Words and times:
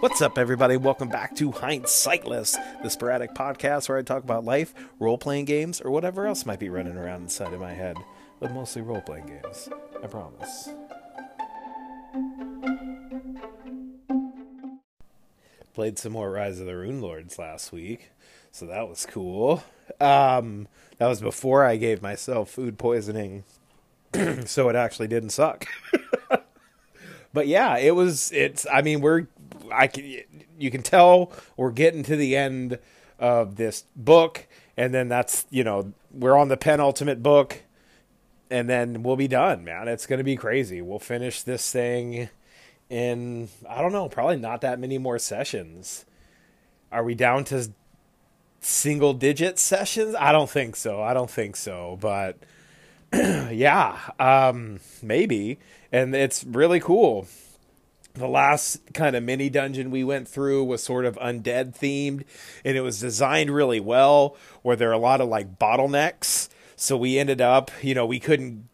What's 0.00 0.22
up, 0.22 0.38
everybody? 0.38 0.78
Welcome 0.78 1.10
back 1.10 1.36
to 1.36 1.52
Hindsightless, 1.52 2.56
the 2.82 2.88
sporadic 2.88 3.34
podcast 3.34 3.86
where 3.86 3.98
I 3.98 4.02
talk 4.02 4.24
about 4.24 4.46
life, 4.46 4.72
role 4.98 5.18
playing 5.18 5.44
games, 5.44 5.78
or 5.78 5.90
whatever 5.90 6.26
else 6.26 6.46
might 6.46 6.58
be 6.58 6.70
running 6.70 6.96
around 6.96 7.20
inside 7.20 7.52
of 7.52 7.60
my 7.60 7.74
head. 7.74 7.98
But 8.38 8.54
mostly 8.54 8.80
role 8.80 9.02
playing 9.02 9.26
games. 9.26 9.68
I 10.02 10.06
promise. 10.06 10.70
Played 15.74 15.98
some 15.98 16.12
more 16.12 16.30
Rise 16.30 16.60
of 16.60 16.66
the 16.66 16.72
Runelords 16.72 17.38
last 17.38 17.70
week, 17.70 18.10
so 18.50 18.64
that 18.64 18.88
was 18.88 19.04
cool. 19.04 19.62
Um, 20.00 20.66
that 20.96 21.08
was 21.08 21.20
before 21.20 21.62
I 21.62 21.76
gave 21.76 22.00
myself 22.00 22.48
food 22.48 22.78
poisoning, 22.78 23.44
so 24.46 24.70
it 24.70 24.76
actually 24.76 25.08
didn't 25.08 25.30
suck. 25.30 25.66
but 27.34 27.46
yeah, 27.46 27.76
it 27.76 27.94
was. 27.94 28.32
It's. 28.32 28.66
I 28.72 28.80
mean, 28.80 29.02
we're. 29.02 29.26
I 29.72 29.86
can. 29.86 30.24
You 30.58 30.70
can 30.70 30.82
tell 30.82 31.32
we're 31.56 31.70
getting 31.70 32.02
to 32.04 32.16
the 32.16 32.36
end 32.36 32.78
of 33.18 33.56
this 33.56 33.84
book, 33.96 34.46
and 34.76 34.92
then 34.94 35.08
that's 35.08 35.46
you 35.50 35.64
know 35.64 35.92
we're 36.12 36.36
on 36.36 36.48
the 36.48 36.56
penultimate 36.56 37.22
book, 37.22 37.62
and 38.50 38.68
then 38.68 39.02
we'll 39.02 39.16
be 39.16 39.28
done, 39.28 39.64
man. 39.64 39.88
It's 39.88 40.06
gonna 40.06 40.24
be 40.24 40.36
crazy. 40.36 40.80
We'll 40.80 40.98
finish 40.98 41.42
this 41.42 41.70
thing 41.70 42.28
in 42.88 43.48
I 43.68 43.80
don't 43.80 43.92
know, 43.92 44.08
probably 44.08 44.36
not 44.36 44.60
that 44.62 44.78
many 44.78 44.98
more 44.98 45.18
sessions. 45.18 46.04
Are 46.92 47.04
we 47.04 47.14
down 47.14 47.44
to 47.44 47.70
single 48.60 49.14
digit 49.14 49.58
sessions? 49.58 50.14
I 50.14 50.32
don't 50.32 50.50
think 50.50 50.76
so. 50.76 51.02
I 51.02 51.14
don't 51.14 51.30
think 51.30 51.56
so, 51.56 51.98
but 52.00 52.36
yeah, 53.12 53.98
um, 54.18 54.80
maybe. 55.02 55.58
And 55.92 56.14
it's 56.14 56.44
really 56.44 56.80
cool. 56.80 57.26
The 58.14 58.28
last 58.28 58.80
kind 58.92 59.14
of 59.14 59.22
mini 59.22 59.48
dungeon 59.48 59.90
we 59.90 60.02
went 60.02 60.26
through 60.26 60.64
was 60.64 60.82
sort 60.82 61.04
of 61.04 61.16
undead 61.18 61.78
themed, 61.78 62.24
and 62.64 62.76
it 62.76 62.80
was 62.80 63.00
designed 63.00 63.50
really 63.50 63.80
well, 63.80 64.36
where 64.62 64.76
there 64.76 64.90
are 64.90 64.92
a 64.92 64.98
lot 64.98 65.20
of 65.20 65.28
like 65.28 65.58
bottlenecks. 65.58 66.48
So 66.76 66.96
we 66.96 67.18
ended 67.18 67.40
up, 67.40 67.70
you 67.82 67.94
know, 67.94 68.06
we 68.06 68.18
couldn't 68.18 68.68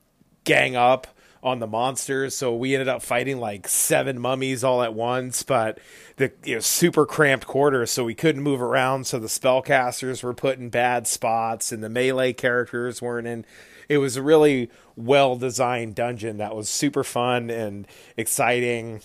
gang 0.44 0.76
up 0.76 1.08
on 1.42 1.60
the 1.60 1.66
monsters, 1.66 2.36
so 2.36 2.54
we 2.56 2.74
ended 2.74 2.88
up 2.88 3.02
fighting 3.02 3.38
like 3.38 3.68
seven 3.68 4.18
mummies 4.18 4.64
all 4.64 4.82
at 4.82 4.94
once. 4.94 5.42
But 5.42 5.78
the 6.16 6.32
you 6.44 6.54
know, 6.54 6.60
super 6.60 7.06
cramped 7.06 7.46
quarters, 7.46 7.90
so 7.90 8.04
we 8.04 8.14
couldn't 8.14 8.42
move 8.42 8.62
around. 8.62 9.06
So 9.06 9.18
the 9.18 9.28
spellcasters 9.28 10.22
were 10.22 10.34
put 10.34 10.58
in 10.58 10.70
bad 10.70 11.06
spots, 11.06 11.72
and 11.72 11.84
the 11.84 11.88
melee 11.88 12.32
characters 12.32 13.02
weren't 13.02 13.26
in. 13.26 13.44
It 13.88 13.98
was 13.98 14.16
a 14.16 14.22
really 14.22 14.70
well 14.96 15.36
designed 15.36 15.94
dungeon 15.94 16.38
that 16.38 16.56
was 16.56 16.68
super 16.68 17.04
fun 17.04 17.50
and 17.50 17.86
exciting. 18.16 19.02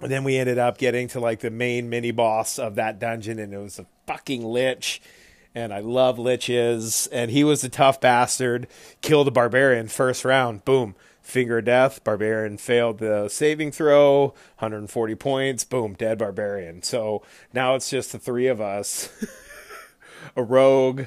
And 0.00 0.10
then 0.10 0.24
we 0.24 0.36
ended 0.36 0.58
up 0.58 0.78
getting 0.78 1.08
to 1.08 1.20
like 1.20 1.40
the 1.40 1.50
main 1.50 1.88
mini 1.88 2.10
boss 2.10 2.58
of 2.58 2.74
that 2.74 2.98
dungeon, 2.98 3.38
and 3.38 3.52
it 3.52 3.58
was 3.58 3.78
a 3.78 3.86
fucking 4.06 4.44
lich. 4.44 5.00
And 5.54 5.72
I 5.72 5.78
love 5.80 6.18
liches. 6.18 7.08
And 7.10 7.30
he 7.30 7.42
was 7.42 7.64
a 7.64 7.70
tough 7.70 7.98
bastard. 8.00 8.66
Killed 9.00 9.28
a 9.28 9.30
barbarian 9.30 9.88
first 9.88 10.24
round. 10.24 10.66
Boom. 10.66 10.94
Finger 11.22 11.62
death. 11.62 12.04
Barbarian 12.04 12.58
failed 12.58 12.98
the 12.98 13.28
saving 13.30 13.72
throw. 13.72 14.34
140 14.58 15.14
points. 15.14 15.64
Boom. 15.64 15.94
Dead 15.94 16.18
barbarian. 16.18 16.82
So 16.82 17.22
now 17.54 17.74
it's 17.74 17.88
just 17.88 18.12
the 18.12 18.18
three 18.18 18.48
of 18.48 18.60
us. 18.60 19.08
a 20.36 20.42
rogue 20.42 21.04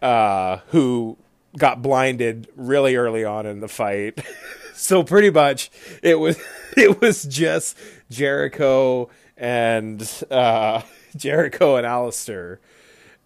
uh, 0.00 0.58
who 0.68 1.18
got 1.56 1.82
blinded 1.82 2.48
really 2.56 2.96
early 2.96 3.24
on 3.24 3.44
in 3.46 3.58
the 3.58 3.68
fight. 3.68 4.24
so 4.74 5.02
pretty 5.02 5.30
much 5.30 5.70
it 6.02 6.18
was 6.18 6.38
it 6.76 7.00
was 7.00 7.24
just 7.24 7.76
Jericho 8.10 9.10
and 9.36 10.08
uh, 10.30 10.82
Jericho 11.16 11.76
and 11.76 11.86
Alistair 11.86 12.60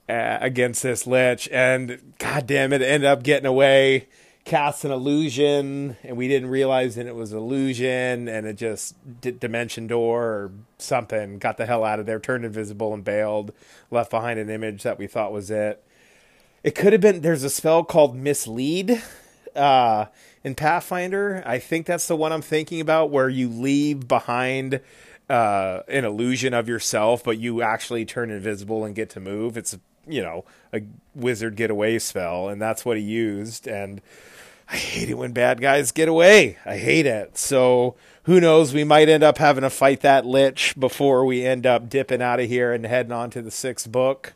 uh, 0.09 0.39
against 0.41 0.83
this 0.83 1.07
lich, 1.07 1.49
and 1.53 2.15
god 2.19 2.47
damn 2.47 2.73
it, 2.73 2.83
ended 2.83 3.09
up 3.09 3.23
getting 3.23 3.47
away, 3.47 4.07
cast 4.45 4.85
an 4.85 4.91
illusion, 4.91 5.97
and 6.03 6.17
we 6.17 6.29
didn't 6.29 6.49
realize 6.49 6.95
that 6.95 7.07
it 7.07 7.15
was 7.15 7.33
illusion, 7.33 8.29
and 8.29 8.47
it 8.47 8.57
just 8.57 8.95
dimension 9.21 9.87
door 9.87 10.23
or 10.25 10.53
something 10.79 11.39
got 11.39 11.57
the 11.57 11.67
hell 11.67 11.85
out 11.85 12.01
of 12.01 12.07
there, 12.07 12.21
turned 12.21 12.45
invisible 12.45 12.95
and 12.95 13.05
bailed, 13.05 13.53
left 13.91 14.11
behind 14.11 14.39
an 14.39 14.51
image 14.51 14.83
that 14.83 14.99
we 14.99 15.07
thought 15.07 15.33
was 15.33 15.51
it. 15.51 15.83
It 16.63 16.75
could 16.75 16.93
have 16.93 17.03
been. 17.03 17.21
There's 17.21 17.45
a 17.45 17.51
spell 17.51 17.85
called 17.85 18.17
mislead. 18.17 19.03
Uh, 19.55 20.07
in 20.45 20.55
Pathfinder, 20.55 21.43
I 21.47 21.59
think 21.59 21.87
that's 21.87 22.07
the 22.07 22.17
one 22.17 22.31
I'm 22.31 22.43
thinking 22.43 22.81
about, 22.81 23.11
where 23.11 23.31
you 23.31 23.49
leave 23.49 24.07
behind 24.07 24.81
uh, 25.29 25.81
an 25.89 26.05
illusion 26.05 26.53
of 26.53 26.69
yourself, 26.69 27.25
but 27.25 27.39
you 27.39 27.63
actually 27.63 28.05
turn 28.05 28.31
invisible 28.31 28.85
and 28.85 28.95
get 28.95 29.09
to 29.11 29.21
move. 29.21 29.57
It's 29.57 29.77
you 30.07 30.23
know 30.23 30.45
a 30.73 30.83
wizard 31.15 31.57
getaway 31.57 31.99
spell, 31.99 32.49
and 32.51 32.61
that's 32.61 32.85
what 32.85 32.99
he 32.99 33.03
used. 33.03 33.67
And 33.67 34.03
I 34.69 34.77
hate 34.77 35.09
it 35.09 35.15
when 35.15 35.33
bad 35.33 35.63
guys 35.63 35.93
get 35.93 36.09
away. 36.09 36.59
I 36.67 36.77
hate 36.77 37.07
it. 37.07 37.39
So 37.39 37.95
who 38.25 38.39
knows? 38.39 38.75
We 38.75 38.85
might 38.85 39.09
end 39.09 39.23
up 39.23 39.39
having 39.39 39.63
to 39.63 39.71
fight 39.71 40.03
that 40.03 40.27
lich 40.27 40.75
before 40.79 41.25
we 41.25 41.45
end 41.45 41.67
up 41.67 41.89
dipping 41.89 42.21
out 42.21 42.41
of 42.41 42.49
here 42.49 42.73
and 42.73 42.85
heading 42.85 43.13
on 43.13 43.31
to 43.31 43.41
the 43.41 43.51
sixth 43.51 43.91
book. 43.91 44.35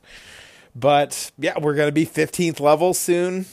But 0.75 1.33
yeah, 1.39 1.59
we're 1.59 1.75
gonna 1.75 1.93
be 1.93 2.07
15th 2.07 2.61
level 2.61 2.95
soon. 2.95 3.45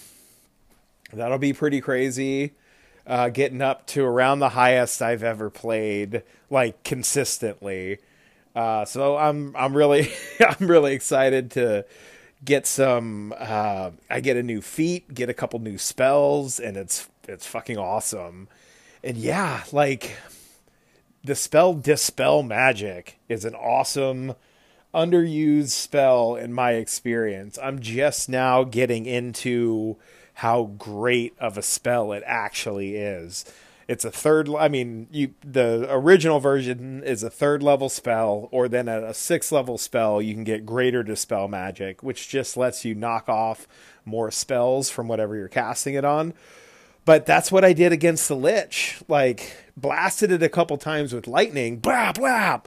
That'll 1.16 1.38
be 1.38 1.54
pretty 1.54 1.82
crazy. 1.82 2.54
Uh, 3.08 3.30
getting 3.30 3.62
up 3.62 3.86
to 3.88 4.04
around 4.04 4.40
the 4.40 4.50
highest 4.50 5.02
I've 5.02 5.24
ever 5.24 5.50
played, 5.50 6.24
like 6.50 6.84
consistently. 6.84 8.00
Uh, 8.56 8.86
so 8.86 9.18
I'm 9.18 9.56
I'm 9.56 9.76
really 9.76 10.12
I'm 10.40 10.68
really 10.68 10.94
excited 10.94 11.52
to 11.52 11.86
get 12.44 12.66
some. 12.66 13.34
Uh, 13.38 13.92
I 14.10 14.20
get 14.22 14.38
a 14.38 14.44
new 14.44 14.62
feat, 14.62 15.14
get 15.14 15.30
a 15.30 15.34
couple 15.34 15.60
new 15.60 15.78
spells, 15.78 16.60
and 16.60 16.78
it's 16.78 17.10
it's 17.28 17.46
fucking 17.46 17.78
awesome. 17.78 18.48
And 19.04 19.18
yeah, 19.18 19.64
like 19.72 20.18
the 21.24 21.36
spell 21.36 21.74
dispel 21.74 22.44
magic 22.44 23.20
is 23.28 23.46
an 23.46 23.56
awesome 23.56 24.36
underused 24.94 25.70
spell 25.70 26.36
in 26.36 26.54
my 26.54 26.72
experience. 26.74 27.60
I'm 27.62 27.80
just 27.80 28.30
now 28.30 28.64
getting 28.64 29.06
into 29.06 29.98
how 30.36 30.64
great 30.78 31.34
of 31.40 31.58
a 31.58 31.62
spell 31.62 32.12
it 32.12 32.24
actually 32.26 32.96
is. 32.96 33.46
It's 33.88 34.04
a 34.04 34.12
third. 34.12 34.50
I 34.50 34.68
mean, 34.68 35.08
you 35.12 35.34
the 35.42 35.86
original 35.90 36.40
version 36.40 37.04
is 37.04 37.22
a 37.24 37.30
third 37.30 37.62
level 37.62 37.88
spell, 37.88 38.50
or 38.52 38.68
then 38.68 38.90
at 38.90 39.04
a 39.04 39.14
sixth 39.14 39.52
level 39.52 39.78
spell, 39.78 40.22
you 40.22 40.34
can 40.34 40.44
get 40.44 40.66
greater 40.66 41.04
dispel 41.04 41.48
magic, 41.48 42.02
which 42.02 42.28
just 42.28 42.58
lets 42.58 42.84
you 42.84 42.96
knock 42.96 43.30
off 43.30 43.68
more 44.04 44.32
spells 44.32 44.90
from 44.90 45.08
whatever 45.08 45.36
you're 45.36 45.48
casting 45.48 45.94
it 45.94 46.04
on. 46.04 46.34
But 47.06 47.28
that's 47.28 47.52
what 47.52 47.64
I 47.64 47.74
did 47.74 47.92
against 47.92 48.28
the 48.28 48.36
Lich. 48.36 49.02
Like 49.08 49.56
blasted 49.78 50.32
it 50.32 50.42
a 50.42 50.50
couple 50.50 50.78
times 50.78 51.14
with 51.14 51.28
lightning, 51.28 51.78
blah 51.78 52.12
blah, 52.12 52.62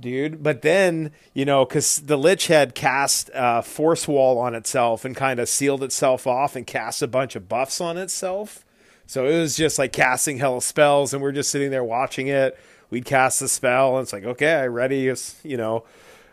dude. 0.00 0.42
But 0.42 0.62
then 0.62 1.12
you 1.34 1.44
know, 1.44 1.64
because 1.64 2.00
the 2.00 2.16
Lich 2.16 2.46
had 2.46 2.74
cast 2.74 3.30
a 3.34 3.62
force 3.62 4.08
wall 4.08 4.38
on 4.38 4.54
itself 4.54 5.04
and 5.04 5.16
kind 5.16 5.40
of 5.40 5.48
sealed 5.48 5.82
itself 5.82 6.26
off 6.26 6.56
and 6.56 6.66
cast 6.66 7.02
a 7.02 7.08
bunch 7.08 7.36
of 7.36 7.48
buffs 7.48 7.80
on 7.80 7.96
itself. 7.96 8.64
So 9.06 9.26
it 9.26 9.38
was 9.38 9.56
just 9.56 9.78
like 9.78 9.92
casting 9.92 10.38
hell 10.38 10.60
spells, 10.60 11.14
and 11.14 11.22
we're 11.22 11.32
just 11.32 11.50
sitting 11.50 11.70
there 11.70 11.84
watching 11.84 12.28
it. 12.28 12.58
We'd 12.90 13.06
cast 13.06 13.40
the 13.40 13.48
spell, 13.48 13.96
and 13.96 14.02
it's 14.02 14.12
like, 14.12 14.24
okay, 14.24 14.68
ready, 14.68 15.12
you 15.42 15.56
know, 15.56 15.84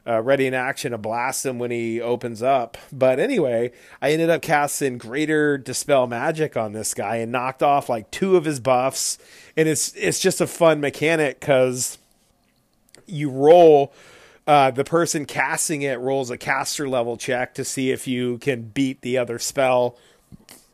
uh, 0.07 0.21
ready 0.21 0.45
in 0.45 0.53
action 0.53 0.91
to 0.91 0.97
blast 0.97 1.45
him 1.45 1.57
when 1.57 1.71
he 1.71 2.01
opens 2.01 2.43
up. 2.43 2.77
But 2.91 3.19
anyway, 3.19 3.71
I 4.01 4.11
ended 4.11 4.29
up 4.29 4.41
casting 4.41 4.97
greater 4.97 5.57
dispel 5.57 6.05
magic 6.05 6.55
on 6.55 6.73
this 6.73 6.93
guy 6.93 7.17
and 7.17 7.31
knocked 7.31 7.63
off 7.63 7.89
like 7.89 8.11
two 8.11 8.35
of 8.35 8.45
his 8.45 8.59
buffs, 8.59 9.17
and 9.57 9.67
it's 9.67 9.93
it's 9.95 10.19
just 10.19 10.41
a 10.41 10.47
fun 10.47 10.79
mechanic 10.79 11.39
because 11.39 11.97
you 13.07 13.29
roll. 13.29 13.93
Uh, 14.47 14.69
the 14.69 14.83
person 14.83 15.25
casting 15.25 15.81
it 15.81 15.99
rolls 15.99 16.29
a 16.29 16.37
caster 16.37 16.87
level 16.87 17.17
check 17.17 17.55
to 17.55 17.65
see 17.65 17.91
if 17.91 18.07
you 18.07 18.37
can 18.37 18.61
beat 18.61 19.01
the 19.01 19.17
other 19.17 19.39
spell 19.39 19.97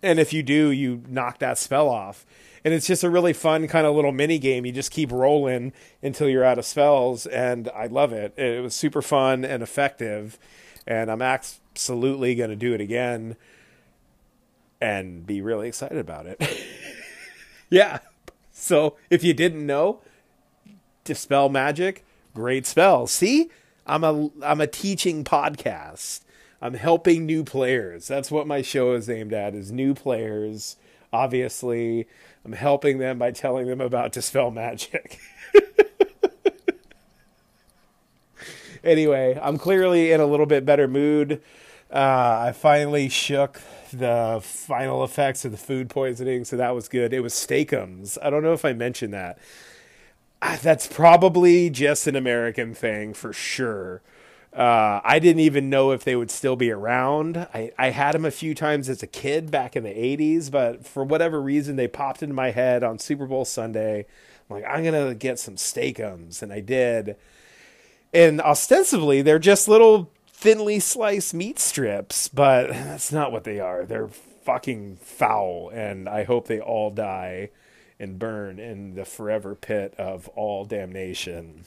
and 0.04 0.20
if 0.20 0.34
you 0.34 0.44
do, 0.44 0.72
you 0.72 1.04
knock 1.08 1.40
that 1.40 1.58
spell 1.58 1.90
off. 1.90 2.26
And 2.64 2.74
it's 2.74 2.88
just 2.88 3.04
a 3.04 3.10
really 3.10 3.34
fun 3.34 3.68
kind 3.68 3.88
of 3.88 3.96
little 3.96 4.12
mini 4.12 4.38
game. 4.38 4.66
You 4.66 4.72
just 4.72 4.92
keep 4.92 5.12
rolling 5.12 5.74
until 6.02 6.30
you're 6.30 6.44
out 6.44 6.60
of 6.60 6.66
spells, 6.66 7.26
and 7.26 7.70
I 7.76 7.88
love 7.88 8.14
it. 8.14 8.38
It 8.38 8.62
was 8.62 8.76
super 8.76 9.02
fun 9.02 9.44
and 9.44 9.64
effective, 9.64 10.38
and 10.86 11.10
I'm 11.12 11.22
absolutely 11.22 12.36
going 12.36 12.52
to 12.52 12.56
do 12.56 12.74
it 12.74 12.82
again 12.82 13.36
and 14.80 15.26
be 15.26 15.42
really 15.42 15.68
excited 15.68 15.98
about 15.98 16.26
it. 16.28 16.42
yeah. 17.70 18.00
So 18.52 18.96
if 19.10 19.24
you 19.24 19.34
didn't 19.34 19.66
know, 19.66 20.02
dispel 21.04 21.50
magic, 21.50 22.06
great 22.34 22.66
spell. 22.66 23.08
See, 23.08 23.50
I'm 23.86 24.04
a 24.04 24.30
I'm 24.44 24.62
a 24.62 24.68
teaching 24.68 25.24
podcast. 25.24 26.22
I'm 26.62 26.76
helping 26.76 27.26
new 27.26 27.44
players. 27.44 28.08
That's 28.08 28.30
what 28.30 28.46
my 28.46 28.62
show 28.62 28.94
is 28.94 29.10
aimed 29.10 29.34
at 29.34 29.56
is 29.56 29.72
new 29.72 29.96
players. 29.96 30.76
Obviously, 31.12 32.08
I'm 32.46 32.54
helping 32.54 33.00
them 33.00 33.18
by 33.18 33.32
telling 33.32 33.68
them 33.68 33.82
about 33.82 34.12
dispel 34.12 34.52
magic. 34.52 35.20
anyway, 38.84 39.40
I'm 39.42 39.58
clearly 39.58 40.12
in 40.12 40.22
a 40.22 40.26
little 40.26 40.46
bit 40.46 40.66
better 40.66 40.88
mood. 40.88 41.42
Uh, 41.92 42.46
I 42.48 42.52
finally 42.54 43.10
shook 43.10 43.62
the 43.92 44.40
final 44.42 45.04
effects 45.04 45.44
of 45.44 45.52
the 45.52 45.58
food 45.58 45.90
poisoning, 45.90 46.46
so 46.46 46.56
that 46.58 46.74
was 46.74 46.88
good. 46.88 47.14
It 47.14 47.20
was 47.20 47.34
steakums. 47.34 48.18
I 48.22 48.30
don't 48.30 48.44
know 48.44 48.54
if 48.54 48.64
I 48.64 48.74
mentioned 48.74 49.14
that. 49.14 49.38
That's 50.42 50.88
probably 50.88 51.70
just 51.70 52.08
an 52.08 52.16
American 52.16 52.74
thing 52.74 53.14
for 53.14 53.32
sure. 53.32 54.02
Uh, 54.54 55.00
I 55.04 55.20
didn't 55.20 55.42
even 55.42 55.70
know 55.70 55.92
if 55.92 56.04
they 56.04 56.16
would 56.16 56.32
still 56.32 56.58
be 56.58 56.72
around. 56.72 57.38
I, 57.54 57.72
I 57.78 57.92
had 57.92 58.16
them 58.16 58.26
a 58.26 58.32
few 58.32 58.54
times 58.54 58.90
as 58.90 59.02
a 59.02 59.08
kid 59.08 59.50
back 59.50 59.78
in 59.78 59.84
the 59.84 59.90
80s, 59.90 60.52
but 60.52 60.86
for 60.86 61.06
whatever 61.06 61.42
reason, 61.42 61.78
they 61.78 61.88
popped 61.88 62.22
into 62.22 62.36
my 62.36 62.52
head 62.52 62.84
on 62.84 63.00
Super 63.00 63.28
Bowl 63.28 63.46
Sunday. 63.46 64.06
I'm 64.50 64.56
like, 64.58 64.66
I'm 64.68 64.84
going 64.84 65.10
to 65.10 65.16
get 65.16 65.40
some 65.40 65.56
steakums. 65.56 66.42
And 66.42 66.52
I 66.52 66.60
did. 66.60 67.16
And 68.14 68.42
ostensibly, 68.42 69.22
they're 69.22 69.40
just 69.40 69.70
little 69.70 70.12
thinly 70.28 70.82
sliced 70.82 71.34
meat 71.34 71.60
strips, 71.60 72.28
but 72.28 72.70
that's 72.70 73.12
not 73.12 73.32
what 73.32 73.46
they 73.46 73.62
are. 73.62 73.86
They're 73.86 74.10
fucking 74.10 74.98
foul. 74.98 75.70
And 75.70 76.10
I 76.10 76.24
hope 76.24 76.48
they 76.48 76.60
all 76.60 76.90
die 76.90 77.52
and 78.02 78.18
burn 78.18 78.60
in 78.60 78.96
the 78.96 79.06
forever 79.06 79.54
pit 79.54 79.94
of 79.98 80.28
all 80.30 80.66
damnation 80.66 81.64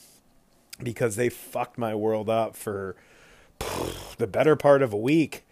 because 0.83 1.15
they 1.15 1.29
fucked 1.29 1.77
my 1.77 1.95
world 1.95 2.29
up 2.29 2.55
for 2.55 2.95
the 4.17 4.27
better 4.27 4.55
part 4.55 4.81
of 4.81 4.91
a 4.91 4.97
week. 4.97 5.45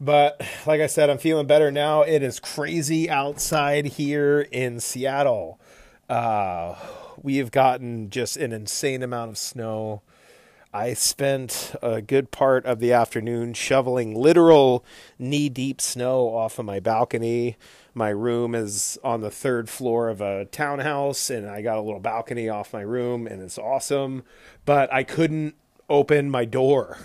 But 0.00 0.40
like 0.66 0.80
I 0.80 0.86
said, 0.86 1.10
I'm 1.10 1.18
feeling 1.18 1.46
better 1.46 1.70
now. 1.70 2.02
It 2.02 2.22
is 2.22 2.40
crazy 2.40 3.10
outside 3.10 3.86
here 3.86 4.40
in 4.52 4.80
Seattle. 4.80 5.60
Uh, 6.08 6.76
we 7.20 7.36
have 7.36 7.50
gotten 7.50 8.08
just 8.08 8.36
an 8.36 8.52
insane 8.52 9.02
amount 9.02 9.32
of 9.32 9.38
snow. 9.38 10.02
I 10.72 10.94
spent 10.94 11.74
a 11.82 12.00
good 12.00 12.30
part 12.30 12.64
of 12.64 12.78
the 12.78 12.92
afternoon 12.92 13.54
shoveling 13.54 14.14
literal 14.14 14.84
knee 15.18 15.48
deep 15.48 15.80
snow 15.80 16.28
off 16.28 16.60
of 16.60 16.64
my 16.64 16.78
balcony 16.78 17.56
my 17.94 18.10
room 18.10 18.54
is 18.54 18.98
on 19.02 19.20
the 19.20 19.30
third 19.30 19.68
floor 19.68 20.08
of 20.08 20.20
a 20.20 20.44
townhouse 20.46 21.30
and 21.30 21.48
I 21.48 21.62
got 21.62 21.78
a 21.78 21.80
little 21.80 22.00
balcony 22.00 22.48
off 22.48 22.72
my 22.72 22.82
room 22.82 23.26
and 23.26 23.42
it's 23.42 23.58
awesome. 23.58 24.22
But 24.64 24.92
I 24.92 25.02
couldn't 25.02 25.54
open 25.88 26.30
my 26.30 26.44
door 26.44 26.98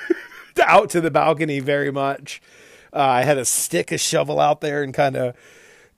out 0.64 0.90
to 0.90 1.00
the 1.00 1.10
balcony 1.10 1.60
very 1.60 1.90
much. 1.90 2.40
Uh, 2.92 3.00
I 3.00 3.22
had 3.22 3.34
to 3.34 3.44
stick 3.44 3.92
a 3.92 3.98
shovel 3.98 4.40
out 4.40 4.60
there 4.60 4.82
and 4.82 4.92
kind 4.92 5.16
of, 5.16 5.36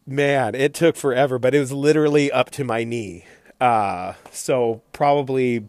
man, 0.07 0.55
it 0.55 0.75
took 0.75 0.97
forever, 0.97 1.39
but 1.39 1.55
it 1.55 1.61
was 1.61 1.73
literally 1.73 2.31
up 2.31 2.51
to 2.51 2.65
my 2.65 2.85
knee. 2.85 3.25
Uh, 3.61 4.15
so 4.31 4.83
probably, 4.93 5.69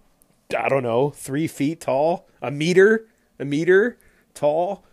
I 0.57 0.69
don't 0.69 0.83
know, 0.83 1.11
three 1.11 1.47
feet 1.47 1.81
tall, 1.81 2.27
a 2.41 2.51
meter, 2.51 3.07
a 3.39 3.45
meter 3.45 3.97
tall 4.33 4.83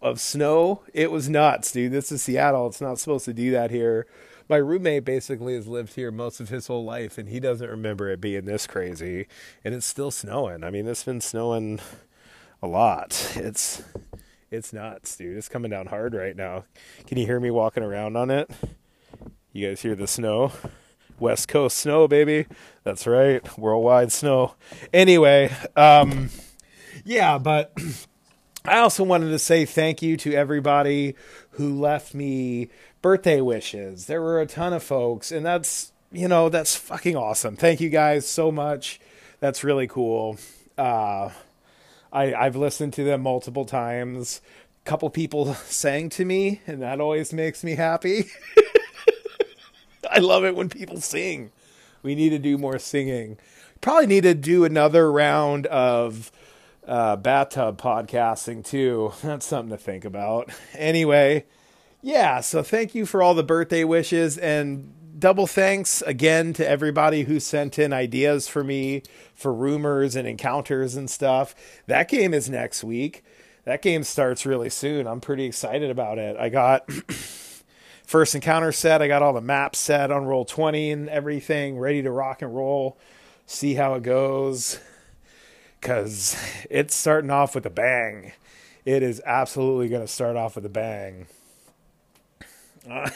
of 0.00 0.20
snow. 0.20 0.82
It 0.92 1.10
was 1.10 1.28
nuts, 1.28 1.72
dude. 1.72 1.92
This 1.92 2.12
is 2.12 2.22
Seattle. 2.22 2.66
It's 2.66 2.80
not 2.80 2.98
supposed 2.98 3.24
to 3.26 3.34
do 3.34 3.50
that 3.52 3.70
here. 3.70 4.06
My 4.48 4.56
roommate 4.56 5.04
basically 5.04 5.54
has 5.54 5.66
lived 5.66 5.94
here 5.94 6.10
most 6.10 6.40
of 6.40 6.48
his 6.48 6.68
whole 6.68 6.84
life, 6.84 7.18
and 7.18 7.28
he 7.28 7.38
doesn't 7.38 7.68
remember 7.68 8.08
it 8.08 8.20
being 8.20 8.46
this 8.46 8.66
crazy. 8.66 9.26
And 9.64 9.74
it's 9.74 9.86
still 9.86 10.10
snowing. 10.10 10.64
I 10.64 10.70
mean, 10.70 10.86
it's 10.86 11.04
been 11.04 11.20
snowing 11.20 11.80
a 12.62 12.66
lot. 12.66 13.32
It's 13.36 13.82
it's 14.50 14.72
nuts, 14.72 15.16
dude. 15.16 15.36
It's 15.36 15.48
coming 15.48 15.70
down 15.70 15.86
hard 15.86 16.14
right 16.14 16.34
now. 16.34 16.64
Can 17.06 17.18
you 17.18 17.26
hear 17.26 17.40
me 17.40 17.50
walking 17.50 17.82
around 17.82 18.16
on 18.16 18.30
it? 18.30 18.50
You 19.52 19.68
guys 19.68 19.82
hear 19.82 19.94
the 19.94 20.06
snow? 20.06 20.52
West 21.18 21.48
Coast 21.48 21.76
snow, 21.76 22.08
baby. 22.08 22.46
That's 22.84 23.06
right. 23.06 23.58
Worldwide 23.58 24.12
snow. 24.12 24.54
Anyway, 24.92 25.54
um 25.76 26.30
yeah, 27.04 27.38
but 27.38 27.76
I 28.64 28.78
also 28.78 29.04
wanted 29.04 29.30
to 29.30 29.38
say 29.38 29.64
thank 29.64 30.02
you 30.02 30.16
to 30.18 30.34
everybody 30.34 31.14
who 31.52 31.78
left 31.78 32.14
me 32.14 32.68
birthday 33.00 33.40
wishes. 33.40 34.06
There 34.06 34.20
were 34.20 34.40
a 34.40 34.46
ton 34.46 34.72
of 34.72 34.82
folks, 34.82 35.32
and 35.32 35.44
that's, 35.44 35.92
you 36.12 36.28
know, 36.28 36.48
that's 36.48 36.76
fucking 36.76 37.16
awesome. 37.16 37.56
Thank 37.56 37.80
you 37.80 37.88
guys 37.88 38.26
so 38.28 38.50
much. 38.50 39.00
That's 39.40 39.64
really 39.64 39.86
cool. 39.86 40.38
Uh, 40.76 41.30
I, 42.12 42.34
I've 42.34 42.56
listened 42.56 42.92
to 42.94 43.04
them 43.04 43.22
multiple 43.22 43.64
times. 43.64 44.40
A 44.84 44.88
couple 44.88 45.08
people 45.10 45.54
sang 45.66 46.08
to 46.10 46.24
me, 46.24 46.60
and 46.66 46.82
that 46.82 47.00
always 47.00 47.32
makes 47.32 47.62
me 47.62 47.76
happy. 47.76 48.24
I 50.10 50.18
love 50.18 50.44
it 50.44 50.56
when 50.56 50.68
people 50.68 51.00
sing. 51.00 51.52
We 52.02 52.14
need 52.14 52.30
to 52.30 52.38
do 52.38 52.58
more 52.58 52.78
singing. 52.78 53.38
Probably 53.80 54.06
need 54.06 54.22
to 54.22 54.34
do 54.34 54.64
another 54.64 55.10
round 55.10 55.66
of 55.66 56.32
uh, 56.88 57.16
bathtub 57.16 57.80
podcasting 57.80 58.64
too. 58.64 59.12
That's 59.22 59.46
something 59.46 59.76
to 59.76 59.82
think 59.82 60.04
about. 60.04 60.50
Anyway, 60.74 61.44
yeah, 62.02 62.40
so 62.40 62.62
thank 62.62 62.94
you 62.94 63.06
for 63.06 63.22
all 63.22 63.34
the 63.34 63.44
birthday 63.44 63.84
wishes 63.84 64.38
and 64.38 64.94
double 65.18 65.46
thanks 65.46 66.00
again 66.02 66.52
to 66.54 66.68
everybody 66.68 67.24
who 67.24 67.40
sent 67.40 67.78
in 67.78 67.92
ideas 67.92 68.48
for 68.48 68.64
me 68.64 69.02
for 69.34 69.52
rumors 69.52 70.16
and 70.16 70.26
encounters 70.26 70.96
and 70.96 71.10
stuff. 71.10 71.54
That 71.86 72.08
game 72.08 72.32
is 72.32 72.48
next 72.48 72.82
week. 72.82 73.24
That 73.64 73.82
game 73.82 74.02
starts 74.04 74.46
really 74.46 74.70
soon. 74.70 75.06
I'm 75.06 75.20
pretty 75.20 75.44
excited 75.44 75.90
about 75.90 76.18
it. 76.18 76.36
I 76.38 76.48
got 76.48 76.90
first 78.06 78.34
encounter 78.34 78.72
set, 78.72 79.02
I 79.02 79.08
got 79.08 79.22
all 79.22 79.34
the 79.34 79.42
maps 79.42 79.78
set 79.78 80.10
on 80.10 80.24
roll 80.24 80.46
20 80.46 80.90
and 80.90 81.08
everything 81.10 81.78
ready 81.78 82.00
to 82.02 82.10
rock 82.10 82.40
and 82.40 82.54
roll. 82.54 82.96
See 83.44 83.74
how 83.74 83.94
it 83.94 84.02
goes 84.02 84.78
because 85.80 86.36
it's 86.70 86.94
starting 86.94 87.30
off 87.30 87.54
with 87.54 87.66
a 87.66 87.70
bang. 87.70 88.32
It 88.84 89.02
is 89.02 89.20
absolutely 89.24 89.88
going 89.88 90.02
to 90.02 90.08
start 90.08 90.36
off 90.36 90.56
with 90.56 90.64
a 90.66 90.70
bang. 90.70 91.26
Uh, 92.88 93.10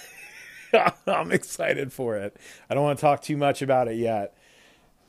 I'm 1.07 1.33
excited 1.33 1.93
for 1.93 2.17
it. 2.17 2.37
I 2.69 2.75
don't 2.75 2.85
want 2.85 2.99
to 2.99 3.01
talk 3.01 3.23
too 3.23 3.37
much 3.37 3.63
about 3.63 3.89
it 3.89 3.97
yet. 3.97 4.37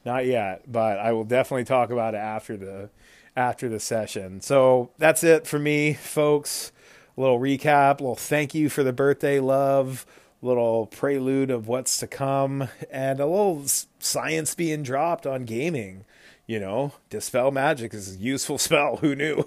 Not 0.06 0.26
yet, 0.26 0.70
but 0.72 1.00
I 1.00 1.14
will 1.14 1.24
definitely 1.24 1.64
talk 1.64 1.90
about 1.90 2.14
it 2.14 2.18
after 2.18 2.58
the 2.58 2.90
after 3.36 3.70
the 3.70 3.80
session. 3.80 4.42
So 4.42 4.92
that's 4.98 5.24
it 5.24 5.48
for 5.48 5.58
me, 5.58 5.94
folks. 5.94 6.72
A 7.18 7.22
little 7.22 7.40
recap, 7.40 8.00
a 8.00 8.04
little 8.04 8.16
thank 8.16 8.54
you 8.54 8.70
for 8.70 8.84
the 8.84 8.92
birthday 8.92 9.40
love, 9.40 10.06
little 10.42 10.88
prelude 10.88 11.50
of 11.52 11.68
what's 11.68 11.98
to 12.00 12.08
come, 12.08 12.68
and 12.92 13.20
a 13.20 13.26
little 13.26 13.64
science 14.00 14.56
being 14.56 14.84
dropped 14.84 15.26
on 15.26 15.46
gaming 15.46 16.06
you 16.48 16.60
know, 16.60 16.94
dispel 17.10 17.52
magic 17.52 17.94
is 17.94 18.16
a 18.16 18.18
useful 18.20 18.58
spell. 18.60 18.98
Who 18.98 19.16
knew? 19.16 19.46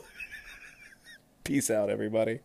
Peace 1.45 1.71
out, 1.71 1.91
everybody. 1.91 2.41